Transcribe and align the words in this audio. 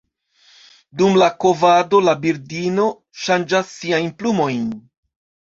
Dum 1.01 1.19
la 1.23 1.27
kovado 1.43 2.01
la 2.07 2.17
birdino 2.23 2.89
ŝanĝas 3.27 3.71
siajn 3.77 4.11
plumojn. 4.23 4.69